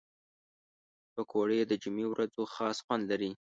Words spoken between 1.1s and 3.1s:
پکورې د جمعې ورځو خاص خوند